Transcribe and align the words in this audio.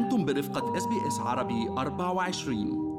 أنتم 0.00 0.24
برفقة 0.24 0.76
SBS 0.76 1.18
عربي 1.18 1.68
24 1.68 2.90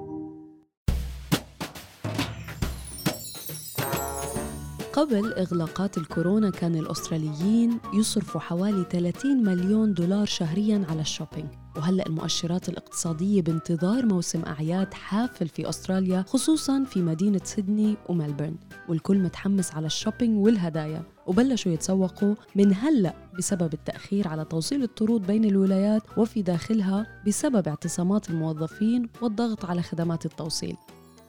قبل 4.94 5.34
إغلاقات 5.34 5.98
الكورونا 5.98 6.50
كان 6.50 6.76
الأستراليين 6.76 7.80
يصرفوا 7.94 8.42
حوالي 8.42 8.86
30 8.92 9.44
مليون 9.44 9.94
دولار 9.94 10.26
شهرياً 10.26 10.86
على 10.90 11.02
ال 11.02 11.08
shopping. 11.08 11.61
وهلأ 11.78 12.08
المؤشرات 12.08 12.70
الاقتصادية 12.70 13.42
بانتظار 13.42 14.06
موسم 14.06 14.42
أعياد 14.48 14.94
حافل 14.94 15.48
في 15.48 15.70
أستراليا 15.70 16.26
خصوصاً 16.28 16.84
في 16.84 17.02
مدينة 17.02 17.42
سيدني 17.44 17.98
وملبورن 18.10 18.56
والكل 18.90 19.18
متحمس 19.20 19.76
على 19.76 19.86
ال 19.86 19.92
shopping 19.92 20.46
والهدايا 20.46 21.04
وبلشوا 21.28 21.72
يتسوقوا 21.72 22.36
من 22.56 22.74
هلأ 22.74 23.14
بسبب 23.38 23.74
التأخير 23.74 24.28
على 24.28 24.46
توصيل 24.46 24.84
الطرود 24.84 25.28
بين 25.28 25.46
الولايات 25.46 26.02
وفي 26.18 26.42
داخلها 26.42 27.22
بسبب 27.28 27.68
اعتصامات 27.68 28.30
الموظفين 28.30 29.10
والضغط 29.22 29.66
على 29.66 29.82
خدمات 29.82 30.26
التوصيل. 30.26 30.78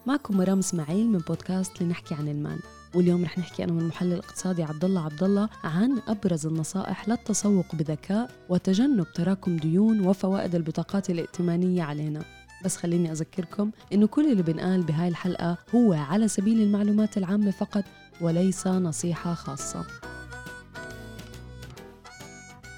معكم 0.07 0.37
مرام 0.37 0.59
إسماعيل 0.59 1.09
من 1.09 1.19
بودكاست 1.19 1.83
لنحكي 1.83 2.15
عن 2.15 2.29
المال 2.29 2.59
واليوم 2.95 3.25
رح 3.25 3.39
نحكي 3.39 3.65
أنا 3.65 3.73
والمحلل 3.73 4.13
الاقتصادي 4.13 4.63
عبد 4.63 4.85
الله 4.85 5.05
عبد 5.05 5.23
الله 5.23 5.49
عن 5.65 6.01
أبرز 6.09 6.47
النصائح 6.47 7.09
للتسوق 7.09 7.75
بذكاء 7.75 8.31
وتجنب 8.49 9.07
تراكم 9.15 9.57
ديون 9.57 10.07
وفوائد 10.07 10.55
البطاقات 10.55 11.11
الائتمانية 11.11 11.83
علينا. 11.83 12.23
بس 12.65 12.77
خليني 12.77 13.13
أذكركم 13.13 13.71
إنه 13.93 14.07
كل 14.07 14.33
اللي 14.33 14.43
بنقال 14.43 14.83
بهاي 14.83 15.09
الحلقة 15.09 15.57
هو 15.75 15.93
على 15.93 16.29
سبيل 16.29 16.61
المعلومات 16.61 17.19
العامة 17.19 17.51
فقط 17.51 17.85
وليس 18.21 18.67
نصيحة 18.67 19.35
خاصة. 19.35 20.12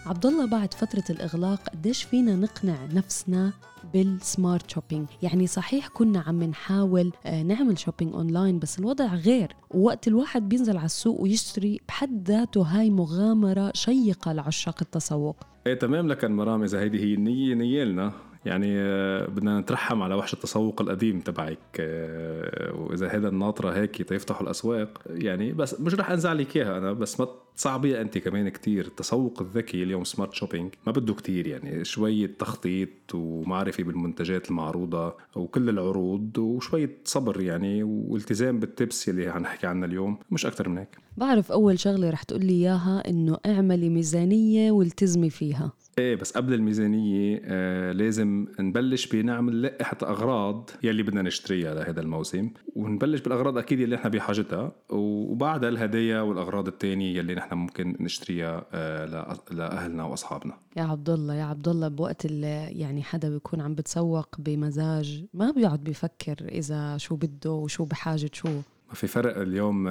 عبد 0.07 0.27
الله 0.27 0.47
بعد 0.47 0.75
فترة 0.75 1.05
الإغلاق 1.11 1.69
قديش 1.69 2.03
فينا 2.03 2.37
نقنع 2.37 2.77
نفسنا 2.95 3.53
بال 3.93 4.15
smart 4.15 4.71
shopping 4.71 5.07
يعني 5.23 5.47
صحيح 5.47 5.89
كنا 5.89 6.21
عم 6.21 6.43
نحاول 6.43 7.13
آه، 7.27 7.43
نعمل 7.43 7.79
shopping 7.79 8.15
online 8.15 8.59
بس 8.59 8.79
الوضع 8.79 9.15
غير. 9.15 9.57
ووقت 9.71 10.09
الواحد 10.09 10.49
بينزل 10.49 10.77
على 10.77 10.87
السوق 10.87 11.21
ويشتري 11.21 11.81
بحد 11.89 12.29
ذاته 12.29 12.63
هاي 12.63 12.91
مغامرة 12.91 13.73
شيقة 13.75 14.33
لعشاق 14.33 14.77
التسوق. 14.83 15.37
إيه 15.67 15.75
تمام 15.75 16.09
لكن 16.09 16.33
مرام 16.33 16.63
اذا 16.63 16.81
هيدي 16.81 17.01
هي 17.01 17.15
النية 17.15 17.55
نيالنا 17.55 18.13
يعني 18.47 18.79
آه، 18.79 19.27
بدنا 19.27 19.61
نترحم 19.61 20.03
على 20.03 20.15
وحش 20.15 20.35
التسوق 20.35 20.81
القديم 20.81 21.21
تبعك 21.21 21.59
آه، 21.81 22.75
وإذا 22.75 23.09
هذا 23.09 23.29
الناطرة 23.29 23.71
هيك 23.71 24.03
تيفتحوا 24.03 24.43
الأسواق. 24.43 25.01
يعني 25.11 25.53
بس 25.53 25.81
مش 25.81 25.95
رح 25.95 26.11
انزعلك 26.11 26.57
إياها 26.57 26.79
أنا 26.79 26.93
بس 26.93 27.21
ما 27.21 27.27
تصعبيها 27.57 28.01
أنت 28.01 28.19
كمان 28.19 28.49
كتير. 28.49 28.87
التسوق 28.87 29.43
الذكي 29.43 29.83
اليوم 29.83 30.05
smart 30.05 30.33
shopping 30.35 30.75
ما 30.87 30.93
بده 30.93 31.15
كتير 31.15 31.47
يعني 31.47 31.85
شوية 31.85 32.31
تخطيط 32.39 33.15
ومعرفة 33.15 33.83
بالمنتجات 33.85 34.51
المعروضة 34.51 35.15
وكل 35.37 35.69
العروض 35.69 36.39
وشويه 36.39 36.91
صبر 37.05 37.41
يعني 37.41 37.83
والتزام 37.83 38.61
بال 38.61 38.77
tips 38.77 39.09
اللي 39.09 39.33
حنحكي 39.33 39.67
عنها 39.67 39.89
اليوم 39.89 40.19
مش 40.31 40.47
أكثر 40.47 40.69
من 40.69 40.79
هيك. 40.79 40.99
بعرف 41.17 41.53
أول 41.53 41.79
شغلة 41.79 42.11
رح 42.11 42.23
تقول 42.23 42.45
لي 42.45 42.53
إياها 42.53 43.03
إنه 43.09 43.39
اعملي 43.47 43.89
ميزانية 43.89 44.71
والتزمي 44.71 45.31
فيها. 45.31 45.73
إيه 45.99 46.17
بس 46.17 46.33
قبل 46.33 46.55
الميزانية 46.55 47.41
آه 47.45 47.93
لازم 47.93 48.47
نبلش 48.61 49.07
بنعمل 49.07 49.63
لائحة 49.63 49.97
أغراض 50.03 50.71
يلي 50.83 51.03
بدنا 51.03 51.23
نشتريها 51.23 51.75
لهذا 51.75 52.01
الموسم. 52.01 52.51
ونبلش 52.77 53.21
بالأغراض 53.21 53.59
أكيد 53.59 53.81
يلي 53.81 53.97
نحن 53.97 54.09
بحاجتها. 54.09 54.73
وبعدها 54.91 55.69
الهدايا 55.69 56.21
والأغراض 56.21 56.67
التانية 56.67 57.19
يلي 57.19 57.35
نحن 57.35 57.55
ممكن 57.55 57.97
نشتريها 58.01 58.67
آه 58.73 59.37
لأهلنا 59.53 60.05
وأصحابنا. 60.05 60.55
يا 60.77 60.83
عبد 60.83 61.11
الله 61.11 61.35
يا 61.35 61.45
عبد 61.45 61.69
الله 61.69 61.89
بوقت 61.89 62.25
اللي 62.27 62.67
يعني 62.71 63.03
حدا 63.03 63.29
بيكون 63.29 63.61
عم 63.61 63.75
بتسوق 63.75 64.29
بمزاج 64.39 65.25
ما 65.35 65.51
بيقعد 65.51 65.85
بيفكر 65.85 66.37
إذا 66.49 66.97
شو 66.97 67.17
بده 67.17 67.51
وشو 67.51 67.85
بحاجة 67.85 68.31
شو. 68.33 68.49
ما 68.89 68.95
في 68.95 69.07
فرق 69.07 69.39
اليوم 69.41 69.87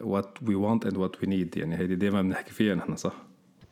what 0.00 0.38
we 0.46 0.54
want 0.54 0.86
and 0.86 0.96
what 0.96 1.16
we 1.22 1.28
need 1.28 1.56
يعني 1.56 1.78
هيدي 1.78 1.94
دائما 1.94 2.22
بنحكي 2.22 2.50
فيها 2.50 2.74
نحن 2.74 2.96
صح؟ 2.96 3.14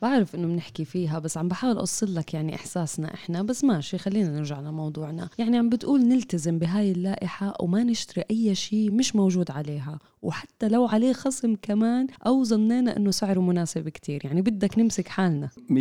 بعرف 0.03 0.35
إنه 0.35 0.47
بنحكي 0.47 0.85
فيها 0.85 1.19
بس 1.19 1.37
عم 1.37 1.47
بحاول 1.47 1.77
أوصل 1.77 2.15
لك 2.15 2.33
يعني 2.33 2.55
إحساسنا 2.55 3.13
إحنا 3.13 3.41
بس 3.41 3.63
ماشي 3.63 3.97
خلينا 3.97 4.29
نرجع 4.29 4.59
لموضوعنا. 4.59 5.29
يعني 5.37 5.57
عم 5.57 5.69
بتقول 5.69 6.01
نلتزم 6.01 6.59
بهاي 6.59 6.91
اللائحة 6.91 7.53
وما 7.59 7.83
نشتري 7.83 8.23
أي 8.31 8.55
شيء 8.55 8.91
مش 8.91 9.15
موجود 9.15 9.51
عليها 9.51 9.99
وحتى 10.21 10.67
لو 10.69 10.85
عليه 10.85 11.13
خصم 11.13 11.55
كمان 11.61 12.07
أو 12.25 12.43
ظنينا 12.43 12.97
إنه 12.97 13.11
سعره 13.11 13.39
مناسب 13.39 13.89
كتير. 13.89 14.21
يعني 14.23 14.41
بدك 14.41 14.79
نمسك 14.79 15.07
حالنا. 15.07 15.49
100% 15.69 15.73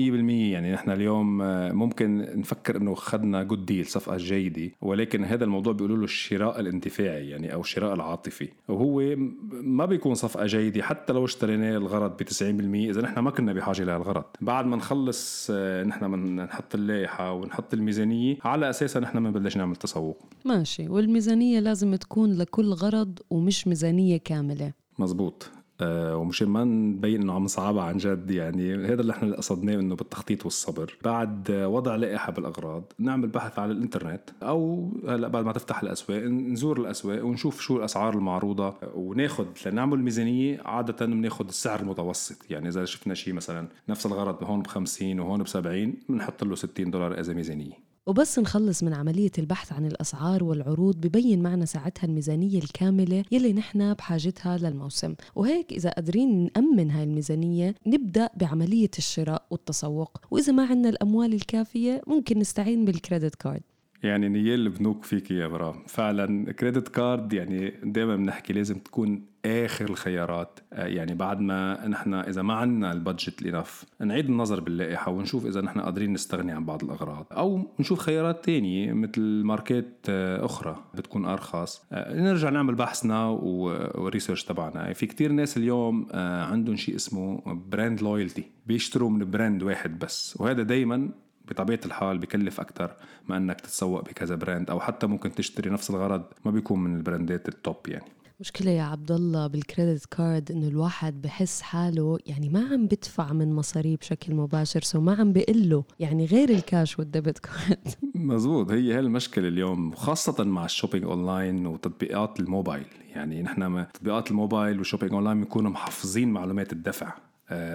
يعني 0.52 0.72
نحن 0.72 0.90
اليوم 0.90 1.42
آه، 1.42 1.72
ممكن 1.72 2.18
نفكر 2.18 2.76
إنه 2.76 2.92
اخذنا 2.92 3.42
good 3.42 3.66
deal 3.66 3.86
صفقة 3.86 4.16
جيدة 4.16 4.70
ولكن 4.82 5.24
هذا 5.24 5.44
الموضوع 5.44 5.72
بيقولوا 5.72 5.96
له 5.96 6.04
الشراء 6.04 6.60
الاندفاعي 6.60 7.28
يعني 7.28 7.52
أو 7.52 7.60
الشراء 7.60 7.94
العاطفي. 7.94 8.48
وهو 8.68 9.16
ما 9.50 9.86
بيكون 9.86 10.14
صفقة 10.14 10.46
جيدة 10.46 10.82
حتى 10.82 11.12
لو 11.12 11.24
اشتريناه 11.24 11.76
الغرض 11.76 12.16
ب 12.16 12.22
90% 12.22 12.42
إذا 12.90 13.02
نحن 13.02 13.18
ما 13.18 13.30
كنا 13.30 13.52
بحاجة 13.52 13.84
لهالغرض. 13.84 14.11
بعد 14.40 14.66
ما 14.66 14.76
نخلص 14.76 15.48
آه، 15.50 15.84
نحن 15.84 16.10
بنحط 16.10 16.74
اللائحة 16.74 17.32
ونحط 17.32 17.74
الميزانية 17.74 18.36
على 18.44 18.70
أساسها 18.70 19.00
نحن 19.00 19.22
بنبلش 19.22 19.56
نعمل 19.56 19.76
تسوق. 19.76 20.18
ماشي. 20.44 20.88
والميزانية 20.88 21.60
لازم 21.60 21.94
تكون 21.94 22.32
لكل 22.32 22.72
غرض 22.72 23.18
ومش 23.30 23.66
ميزانية 23.66 24.16
كاملة. 24.16 24.72
مزبوط. 24.98 25.50
آه 25.82 26.16
ومشان 26.16 26.48
ما 26.48 26.64
نبين 26.64 27.22
إنه 27.22 27.32
عم 27.32 27.44
نصعبها 27.44 27.82
عن 27.82 27.96
جد 27.96 28.30
يعني 28.30 28.74
هذا 28.74 29.00
اللي 29.00 29.12
إحنا 29.12 29.36
قصدناه 29.36 29.74
إنه 29.74 29.96
بالتخطيط 29.96 30.44
والصبر. 30.44 30.96
بعد 31.04 31.50
وضع 31.50 31.96
لائحة 31.96 32.32
بالأغراض 32.32 32.92
نعمل 32.98 33.28
بحث 33.28 33.58
على 33.58 33.72
الإنترنت 33.72 34.30
أو 34.42 34.90
هلأ 35.08 35.28
بعد 35.28 35.44
ما 35.44 35.52
تفتح 35.52 35.82
الأسواق 35.82 36.22
نزور 36.22 36.80
الأسواق 36.80 37.24
ونشوف 37.24 37.60
شو 37.60 37.76
الأسعار 37.76 38.14
المعروضة 38.14 38.74
وناخذ 38.94 39.46
لنعمل 39.66 39.98
ميزانية 40.02 40.60
عادة 40.64 41.06
بناخذ 41.06 41.48
السعر 41.48 41.80
المتوسط. 41.80 42.50
يعني 42.50 42.68
إذا 42.68 42.84
شفنا 42.84 43.14
شيء 43.14 43.34
مثلا 43.34 43.68
نفس 43.88 44.06
الغرض 44.06 44.44
هون 44.44 44.62
ب 44.62 44.66
50 44.66 45.20
وهون 45.20 45.42
ب 45.42 45.48
70 45.48 45.94
بنحط 46.08 46.44
له 46.44 46.54
60 46.54 46.90
دولار 46.90 47.20
إذا 47.20 47.32
ميزانية. 47.34 47.91
وبس 48.06 48.38
نخلص 48.38 48.82
من 48.82 48.94
عملية 48.94 49.30
البحث 49.38 49.72
عن 49.72 49.86
الأسعار 49.86 50.44
والعروض 50.44 50.96
ببين 50.96 51.42
معنا 51.42 51.64
ساعتها 51.64 52.06
الميزانية 52.06 52.58
الكاملة 52.58 53.24
يلي 53.32 53.52
نحن 53.52 53.94
بحاجتها 53.94 54.58
للموسم. 54.58 55.14
وهيك 55.34 55.72
إذا 55.72 55.90
قادرين 55.90 56.50
نأمن 56.56 56.90
هاي 56.90 57.04
الميزانية 57.04 57.74
نبدأ 57.86 58.30
بعملية 58.36 58.90
الشراء 58.98 59.46
والتسوق. 59.50 60.20
وإذا 60.30 60.52
ما 60.52 60.66
عندنا 60.66 60.88
الأموال 60.88 61.34
الكافية 61.34 62.02
ممكن 62.06 62.38
نستعين 62.38 62.84
بال 62.84 62.97
credit 62.97 63.34
card. 63.34 63.62
يعني 64.02 64.28
نيال 64.28 64.60
البنوك 64.60 65.04
فيك 65.04 65.30
يا 65.30 65.46
مرام 65.46 65.74
فعلا 65.86 66.52
credit 66.52 66.88
card 66.88 67.32
يعني 67.32 67.72
دائما 67.84 68.16
بنحكي 68.16 68.52
لازم 68.52 68.78
تكون 68.78 69.32
آخر 69.44 69.84
الخيارات. 69.84 70.60
آه، 70.72 70.86
يعني 70.86 71.14
بعد 71.14 71.40
ما 71.40 71.88
نحن 71.88 72.14
إذا 72.14 72.42
ما 72.42 72.54
عندنا 72.54 72.92
ال 72.92 72.99
budget 72.99 73.42
لنف 73.42 73.84
نعيد 74.00 74.28
النظر 74.28 74.60
باللائحة 74.60 75.12
ونشوف 75.12 75.46
إذا 75.46 75.60
نحن 75.60 75.80
قادرين 75.80 76.12
نستغني 76.12 76.52
عن 76.52 76.64
بعض 76.64 76.84
الأغراض. 76.84 77.26
أو 77.32 77.62
نشوف 77.80 77.98
خيارات 77.98 78.44
تانية 78.44 78.92
مثل 78.92 79.20
ماركات 79.20 80.06
آه، 80.08 80.44
أخرى 80.44 80.84
بتكون 80.94 81.24
أرخص. 81.24 81.82
آه، 81.92 82.20
نرجع 82.20 82.50
نعمل 82.50 82.74
بحثنا 82.74 83.26
وال 83.26 83.50
research 83.50 84.44
تبعنا. 84.44 84.92
في 84.92 85.06
كتير 85.06 85.32
ناس 85.32 85.56
اليوم 85.56 86.06
عندهم 86.14 86.76
شيء 86.76 86.96
اسمه 86.96 87.42
brand 87.46 88.02
loyalty 88.02 88.44
بيشتروا 88.66 89.10
من 89.10 89.30
brand 89.30 89.62
واحد 89.62 89.98
بس. 89.98 90.36
وهذا 90.40 90.62
دايما 90.62 91.08
بطبيعة 91.52 91.80
الحال 91.86 92.18
بكلف 92.18 92.60
أكثر 92.60 92.94
ما 93.28 93.36
إنك 93.36 93.60
تتسوق 93.60 94.04
بكذا 94.04 94.34
brand 94.34 94.70
أو 94.70 94.80
حتى 94.80 95.06
ممكن 95.06 95.34
تشتري 95.34 95.70
نفس 95.70 95.90
الغرض. 95.90 96.22
ما 96.44 96.50
بيكون 96.50 96.78
من 96.78 96.96
ال 96.96 97.04
brandات 97.04 97.48
ال 97.48 97.55
top 97.55 97.76
يعني. 97.88 98.04
مشكلة 98.40 98.70
يا 98.70 98.82
عبد 98.82 99.12
الله 99.12 99.46
بال 99.46 99.61
credit 99.61 100.06
card 100.06 100.50
إنه 100.50 100.68
الواحد 100.68 101.22
بحس 101.22 101.62
حاله 101.62 102.18
يعني 102.26 102.48
ما 102.48 102.68
عم 102.72 102.86
بدفع 102.86 103.32
من 103.32 103.52
مصاريه 103.52 103.96
بشكل 103.96 104.34
مباشر 104.34 104.80
so 104.80 105.00
ما 105.00 105.14
عم 105.14 105.32
بقله 105.32 105.84
يعني 106.00 106.26
غير 106.26 106.50
ال 106.50 106.60
cash 106.60 106.98
وال 106.98 107.10
debit 107.10 107.38
card 107.38 107.88
مزبوط. 108.14 108.70
هي 108.70 108.94
هي 108.94 108.98
المشكلة 108.98 109.48
اليوم 109.48 109.94
خاصة 109.94 110.44
مع 110.44 110.64
ال 110.64 110.69
shopping 110.69 111.04
online 111.04 111.66
وتطبيقات 111.66 112.40
الموبايل. 112.40 112.86
يعني 113.14 113.42
نحن 113.42 113.86
تطبيقات 113.94 114.30
ال 114.30 114.37
mobile 114.37 114.78
وال 114.78 114.85
shopping 114.85 115.12
online 115.12 115.40
بنكونوا 115.40 115.70
محفظين 115.70 116.32
معلومات 116.32 116.72
الدفع. 116.72 117.12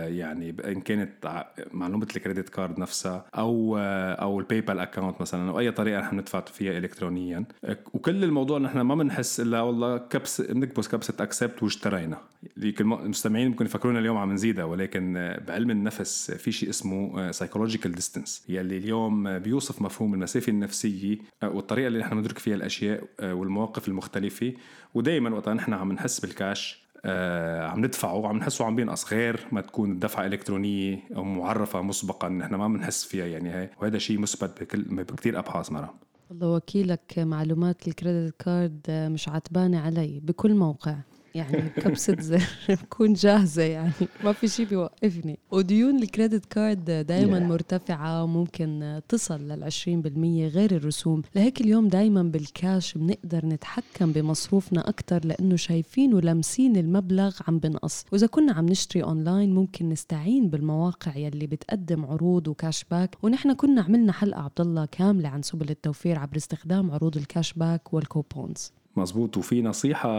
يعني 0.07 0.55
إن 0.65 0.81
كانت 0.81 1.43
معلومة 1.73 2.07
ال 2.15 2.20
credit 2.20 2.49
card 2.49 2.79
نفسها 2.79 3.25
أو 3.37 3.77
آه، 3.77 4.13
أو 4.13 4.39
ال 4.39 4.61
PayPal 4.61 4.79
account 4.79 5.21
مثلا 5.21 5.49
أو 5.49 5.59
أي 5.59 5.71
طريقة 5.71 5.99
نحن 6.01 6.15
ندفع 6.15 6.41
فيها 6.41 6.77
الكترونيا. 6.77 7.43
آه، 7.65 7.77
وكل 7.93 8.23
الموضوع 8.23 8.59
نحن 8.59 8.81
ما 8.81 8.95
بنحس 8.95 9.39
إلا 9.39 9.61
والله 9.61 9.97
كبس 9.97 10.41
بنكبس 10.41 10.87
كبسة 10.87 11.13
accept 11.19 11.63
واشترينا. 11.63 12.17
المستمعين 12.57 13.47
ممكن 13.47 13.65
يفكرونا 13.65 13.99
اليوم 13.99 14.17
عم 14.17 14.33
نزيدها 14.33 14.65
ولكن 14.65 15.37
بعلم 15.47 15.71
النفس 15.71 16.31
في 16.31 16.51
شيء 16.51 16.69
اسمه 16.69 17.31
psychological 17.31 17.91
distance 17.91 18.45
يلي 18.49 18.77
اليوم 18.77 19.39
بيوصف 19.39 19.81
مفهوم 19.81 20.13
المسافة 20.13 20.49
النفسية 20.49 21.17
والطريقة 21.43 21.87
اللي 21.87 21.99
نحن 21.99 22.17
ندرك 22.17 22.37
فيها 22.37 22.55
الأشياء 22.55 23.03
والمواقف 23.23 23.87
المختلفة. 23.87 24.53
ودائما 24.93 25.29
وقت 25.29 25.49
نحن 25.49 25.73
عم 25.73 25.91
نحس 25.91 26.19
بالكاش 26.19 26.86
آه 27.05 27.67
عم 27.67 27.85
ندفعه 27.85 28.15
وعم 28.15 28.37
نحسه 28.37 28.65
عم 28.65 28.75
بينقص 28.75 29.13
غير 29.13 29.39
ما 29.51 29.61
تكون 29.61 29.91
الدفعة 29.91 30.25
إلكترونية 30.25 30.99
أو 31.15 31.23
معرفة 31.23 31.81
مسبقا 31.81 32.29
نحن 32.29 32.55
ما 32.55 32.67
بنحس 32.67 33.03
فيها 33.03 33.25
يعني 33.25 33.53
هي 33.53 33.69
وهذا 33.81 33.97
شيء 33.97 34.19
مثبت 34.19 34.61
بكل 34.61 34.81
بكثير 34.81 35.39
أبحاث 35.39 35.71
مرة. 35.71 35.93
والله 36.29 36.47
وكيلك 36.47 37.13
معلومات 37.19 37.87
ال 37.87 37.94
credit 37.94 38.35
card 38.41 38.81
مش 38.89 39.29
معبّاية 39.29 39.79
علي 39.79 40.19
بكل 40.23 40.55
موقع. 40.55 40.95
يعني 41.37 41.69
كبسة 41.69 42.15
زر 42.19 42.43
بكون 42.69 43.13
جاهزة 43.13 43.63
يعني. 43.63 43.91
ما 44.23 44.33
في 44.33 44.47
شيء 44.47 44.65
بيوقفني. 44.65 45.39
وديون 45.51 46.03
ال 46.03 46.09
credit 46.09 46.45
card 46.45 46.85
دائما 46.85 47.39
yeah. 47.39 47.41
مرتفعة 47.41 48.23
وممكن 48.23 49.01
تصل 49.09 49.39
لل 49.41 49.71
20% 49.71 50.55
غير 50.55 50.71
الرسوم. 50.75 51.21
لهيك 51.35 51.61
اليوم 51.61 51.87
دائما 51.87 52.23
بالكاش 52.23 52.97
بنقدر 52.97 53.45
نتحكم 53.45 54.11
بمصروفنا 54.11 54.89
أكثر 54.89 55.25
لأنه 55.25 55.55
شايفين 55.55 56.13
ولامسين 56.13 56.75
المبلغ 56.77 57.35
عم 57.47 57.59
بنقص. 57.59 58.05
وإذا 58.11 58.27
كنا 58.27 58.53
عم 58.53 58.65
نشتري 58.65 59.03
أونلاين 59.03 59.55
ممكن 59.55 59.89
نستعين 59.89 60.49
بالمواقع 60.49 61.17
يلي 61.17 61.47
بتقدم 61.47 62.05
عروض 62.05 62.47
و 62.47 62.55
cash 62.55 62.85
back. 62.91 63.15
ونحن 63.23 63.53
كنا 63.53 63.81
عملنا 63.81 64.11
حلقة 64.11 64.41
عبد 64.41 64.61
الله 64.61 64.85
كاملة 64.85 65.29
عن 65.29 65.41
سبل 65.41 65.69
التوفير 65.69 66.19
عبر 66.19 66.37
استخدام 66.37 66.91
عروض 66.91 67.17
ال 67.17 67.24
cash 67.24 67.53
back 67.53 67.93
وال 67.93 68.09
coupons. 68.09 68.71
مزبوط 68.97 69.37
وفي 69.37 69.61
نصيحة 69.61 70.09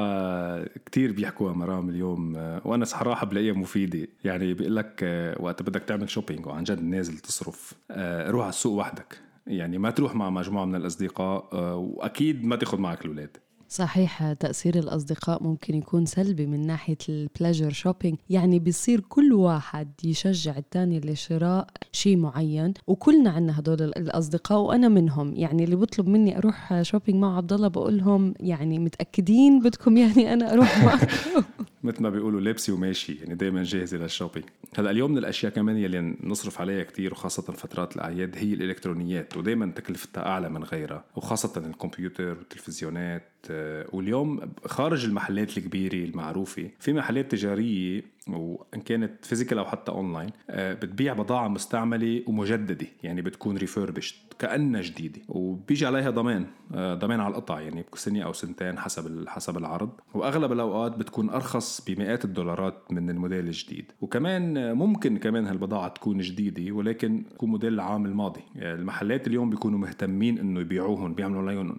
كتير 0.65 1.13
بيحكوها 1.13 1.53
مرام 1.53 1.89
اليوم 1.89 2.37
وأنا 2.65 2.85
صراحة 2.85 3.27
بلاقيها 3.27 3.55
مفيدة. 3.55 4.09
يعني 4.25 4.55
بيقول 4.55 4.77
لك 4.77 5.05
وقت 5.41 5.63
بدك 5.63 5.83
تعمل 5.83 6.11
shopping 6.11 6.47
وعن 6.47 6.65
جد 6.65 6.83
نازل 6.83 7.19
تصرف 7.19 7.75
روح 8.29 8.43
على 8.43 8.49
السوق 8.49 8.79
وحدك. 8.81 9.19
يعني 9.47 9.79
ما 9.79 9.91
تروح 9.91 10.15
مع 10.15 10.31
مجموعة 10.31 10.65
من 10.65 10.75
الأصدقاء 10.75 11.49
وأكيد 11.77 12.45
ما 12.45 12.57
تاخذ 12.57 12.79
معك 12.79 13.05
الأولاد. 13.05 13.37
صحيح 13.69 14.33
تأثير 14.33 14.79
الأصدقاء 14.79 15.43
ممكن 15.43 15.75
يكون 15.75 16.07
سلبي 16.07 16.47
من 16.47 16.67
ناحية 16.67 16.99
ال 17.09 17.16
pleasure 17.16 17.71
shopping 17.71 18.19
يعني 18.31 18.59
بيصير 18.59 19.01
كل 19.01 19.33
واحد 19.33 19.89
يشجع 20.05 20.57
الثاني 20.59 21.01
لشراء 21.01 21.67
شيء 21.93 22.17
معين 22.17 22.75
وكلنا 22.87 23.31
عنا 23.31 23.59
هدول 23.59 23.83
الأصدقاء 23.83 24.61
وأنا 24.61 24.89
منهم. 24.89 25.37
يعني 25.37 25.65
اللي 25.65 25.77
بطلب 25.77 26.09
مني 26.09 26.39
أروح 26.39 26.83
shopping 26.83 27.19
مع 27.19 27.37
عبد 27.37 27.53
الله 27.53 27.69
بقول 27.69 27.99
لهم 27.99 28.35
يعني 28.41 28.79
متأكدين 28.79 29.61
بدكم 29.61 29.97
يعني 29.97 30.33
أنا 30.33 30.53
أروح 30.53 30.79
معكم. 30.85 31.45
مثل 31.83 32.03
ما 32.03 32.11
بيقولوا 32.11 32.41
لابسة 32.41 32.73
وماشي 32.73 33.15
يعني 33.15 33.35
دائما 33.35 33.63
جاهزه 33.63 33.97
لل 33.97 34.06
shopping 34.06 34.45
هلأ 34.77 34.91
اليوم 34.91 35.11
من 35.11 35.19
الأشياء 35.19 35.53
كمان 35.53 35.77
يلي 35.77 36.17
نصرف 36.23 36.61
عليها 36.61 36.85
كتير 36.85 37.13
وخاصة 37.13 37.43
فترات 37.53 37.97
الأعياد 37.97 38.37
هي 38.37 38.55
الإلكترونيات 38.55 39.37
ودائما 39.37 39.67
تكلفتها 39.67 40.27
أعلى 40.27 40.49
من 40.49 40.65
غيرها 40.65 41.05
وخاصة 41.17 41.67
الكمبيوتر 41.67 42.29
والتلفزيونات 42.29 43.23
آه، 43.51 43.87
واليوم 43.93 44.41
خارج 44.65 45.05
المحلات 45.05 45.59
الكبيرة 45.59 46.05
المعروفة 46.05 46.71
في 46.81 46.93
محلات 46.93 47.31
تجارية 47.31 48.03
وإن 48.29 48.81
كانت 48.81 49.25
physical 49.25 49.59
أو 49.59 49.65
حتى 49.65 49.93
اونلاين 49.93 50.31
آه، 50.51 50.75
بتبيع 50.75 51.13
بضاعة 51.13 51.49
مستعملة 51.49 52.23
ومجددة 52.27 52.87
يعني 53.03 53.23
بتكون 53.23 53.57
refurbished 53.57 54.17
كأنها 54.39 54.83
جديدة. 54.83 55.21
وبيجي 55.29 55.87
عليها 55.87 56.11
ضمان 56.11 56.47
آه، 56.75 56.95
ضمان 56.95 57.21
على 57.21 57.31
القطع 57.31 57.61
يعني 57.61 57.85
سنة 57.95 58.23
أو 58.23 58.33
سنتين 58.33 58.79
حسب 58.79 59.29
حسب 59.29 59.57
العرض. 59.57 59.91
وأغلب 60.15 60.53
الأوقات 60.53 60.97
بتكون 60.97 61.31
أرخص 61.31 61.85
بمئات 61.87 62.25
الدولارات 62.25 62.75
من 62.91 63.11
الموديل 63.11 63.47
الجديد. 63.47 63.93
وكمان 64.01 64.73
ممكن 64.73 65.17
كمان 65.17 65.47
هالبضاعة 65.47 65.89
تكون 65.89 66.19
جديدة 66.19 66.73
ولكن 66.73 67.25
تكون 67.31 67.51
موديل 67.51 67.75
العام 67.75 68.07
الماضي. 68.07 68.41
يعني 68.55 68.75
المحلات 68.81 69.27
اليوم 69.27 69.51
بيكونوا 69.51 69.79
مهتمين 69.79 70.39
إنه 70.39 70.61
يبيعوهم 70.61 71.15
بيعملوا 71.15 71.43
عليهم 71.43 71.79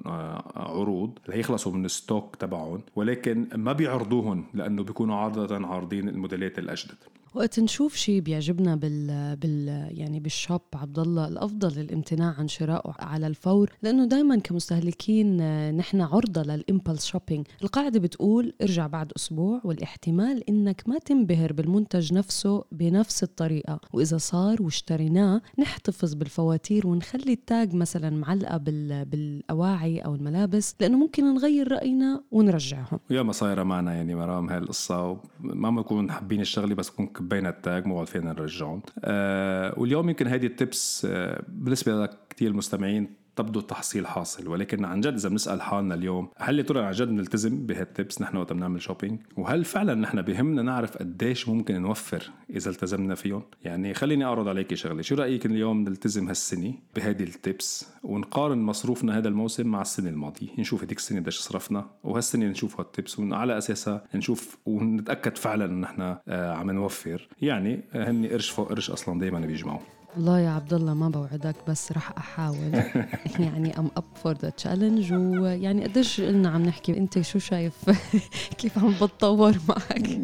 عروض 0.56 1.20
ليخلصوا 1.28 1.72
من 1.72 1.86
ال 1.86 1.94
stock 1.94 2.36
تبعهم 2.36 2.82
ولكن 2.96 3.48
ما 3.56 3.74
بيعرضوهم 3.74 4.46
لأنه 4.54 4.84
بيكونوا 4.84 5.16
عادة 5.16 5.68
عارضين 5.68 6.10
الموديلات 6.10 6.60
الأجدد. 6.60 6.98
وقت 7.34 7.60
نشوف 7.60 7.96
شيء 7.96 8.22
بيعجبنا 8.22 8.76
بال, 8.76 9.36
بال 9.36 9.88
يعني 9.98 10.20
بال 10.20 10.34
shop 10.34 10.62
عبد 10.76 11.00
الله 11.00 11.28
الأفضل 11.28 11.80
الامتناع 11.80 12.36
عن 12.38 12.48
شرائه 12.48 12.94
على 13.00 13.28
الفور 13.28 13.72
لأنه 13.84 14.06
دائما 14.06 14.36
كمستهلكين 14.40 15.38
نحن 15.78 16.02
عرضة 16.02 16.42
لل 16.44 16.58
impulse 16.58 17.06
shopping 17.06 17.48
القاعدة 17.64 18.00
بتقول 18.00 18.54
ارجع 18.62 18.88
بعد 18.88 19.12
أسبوع 19.18 19.62
والاحتمال 19.64 20.50
إنك 20.50 20.84
ما 20.88 20.98
تنبهر 20.98 21.54
بالمنتج 21.54 22.14
نفسه 22.14 22.64
بنفس 22.72 23.24
الطريقة. 23.24 23.80
وإذا 23.94 24.18
صار 24.18 24.62
واشتريناه 24.62 25.42
نحتفظ 25.60 26.14
بالفواتير 26.14 26.88
ونخلي 26.88 27.34
ال 27.34 27.44
tag 27.44 27.76
مثلا 27.76 28.10
معلقة 28.10 28.58
بال 28.58 29.06
بالأواعي 29.06 30.00
أو 30.00 30.16
الملابس 30.16 30.76
لأنه 30.80 30.98
ممكن 30.98 31.34
نغير 31.34 31.72
رأينا 31.72 32.24
ونرجعهم. 32.32 33.00
يا 33.10 33.22
ما 33.22 33.32
صايرة 33.32 33.64
معنا 33.64 33.94
يعني 33.94 34.16
مرام 34.16 34.50
هاي 34.50 34.58
القصة 34.58 35.18
ما 35.40 35.70
بنكون 35.70 36.12
حابين 36.12 36.42
الشغلة 36.42 36.76
بس 36.76 36.90
بكون 36.90 37.08
كبينا 37.20 37.50
التاج 37.50 37.86
بعد 37.86 38.08
فينا 38.08 38.34
نرجعهم 38.34 38.82
آه 39.04 39.80
واليوم 39.80 40.10
يمكن 40.10 40.28
هذه 40.28 40.46
التبس 40.46 41.08
آه 41.10 41.44
بالنسبة 41.48 42.04
لك 42.04 42.12
كثير 42.30 42.50
المستمعين 42.52 43.10
تبدو 43.40 43.60
تحصيل 43.60 44.08
حاصل 44.08 44.48
ولكن 44.48 44.86
عن 44.86 45.02
جد 45.02 45.14
إذا 45.14 45.30
بنسأل 45.30 45.62
حالنا 45.62 45.96
اليوم 45.96 46.30
هل 46.38 46.60
يا 46.60 46.64
ترى 46.64 46.86
عن 46.86 46.92
جد 46.92 47.08
بنلتزم 47.08 47.66
بهالتبس 47.66 48.22
نحن 48.22 48.38
وقت 48.38 48.54
بنعمل 48.54 48.82
شوبينج 48.82 49.20
وهل 49.38 49.66
فعلا 49.66 49.96
نحن 49.96 50.22
بهمنا 50.22 50.62
نعرف 50.62 50.98
قديش 50.98 51.50
ممكن 51.50 51.82
نوفر 51.82 52.32
إذا 52.50 52.70
التزمنا 52.72 53.16
فيهم؟ 53.16 53.44
يعني 53.64 53.94
خليني 53.94 54.26
أعرض 54.26 54.48
عليك 54.48 54.74
شغلة 54.74 55.02
شو 55.02 55.16
رأيك 55.16 55.46
اليوم 55.46 55.84
نلتزم 55.84 56.28
هالسنة 56.28 56.74
بهذه 56.96 57.24
التبس 57.24 57.88
ونقارن 58.04 58.58
مصروفنا 58.58 59.18
هذا 59.18 59.28
الموسم 59.28 59.68
مع 59.68 59.82
السنة 59.82 60.10
الماضية؟ 60.10 60.48
نشوف 60.60 60.84
هذيك 60.84 60.98
السنة 60.98 61.20
قديش 61.20 61.40
صرفنا 61.40 61.86
وهالسنة 62.04 62.46
نشوف 62.46 62.80
هالتبس 62.80 63.20
وعلى 63.20 63.58
أساسها 63.58 64.04
نشوف 64.16 64.58
ونتأكد 64.66 65.38
فعلا 65.38 65.66
إن 65.66 65.82
نحن 65.82 66.02
آه، 66.28 66.54
عم 66.54 66.72
نوفر. 66.72 67.28
يعني 67.42 67.84
هني 67.94 68.28
قرش 68.30 68.50
فوق 68.50 68.70
قرش 68.70 68.90
أصلا 68.90 69.20
دائما 69.20 69.40
بيجمعوا. 69.40 69.99
والله 70.16 70.40
يا 70.40 70.50
عبد 70.50 70.74
الله 70.74 70.94
ما 70.94 71.10
بوعدك 71.10 71.56
بس 71.68 71.92
رح 71.92 72.18
أحاول. 72.18 72.72
يعني 73.40 73.80
I'm 73.80 73.92
up 73.98 74.04
for 74.24 74.34
the 74.34 74.50
challenge 74.50 75.14
ويعني 75.14 75.84
قديش 75.84 76.22
قلنا 76.22 76.50
عم 76.50 76.64
نحكي؟ 76.64 76.98
أنت 76.98 77.22
شو 77.22 77.40
شايف؟ 77.40 77.74
كيف 78.60 78.78
عم 78.78 78.94
بتطور 79.02 79.56
معك؟ 79.70 80.20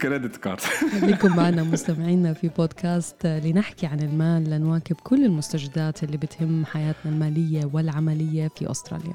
credit 0.00 0.36
card 0.36 0.60
خليكم 1.00 1.36
معنا 1.36 1.62
مستمعينا 1.72 2.32
في 2.32 2.48
بودكاست 2.48 3.26
لنحكي 3.26 3.86
عن 3.86 4.00
المال 4.00 4.50
لنواكب 4.50 4.96
كل 4.96 5.24
المستجدات 5.24 6.02
اللي 6.04 6.16
بتهم 6.16 6.64
حياتنا 6.64 7.12
المالية 7.12 7.70
والعملية 7.72 8.48
في 8.48 8.70
أستراليا. 8.70 9.14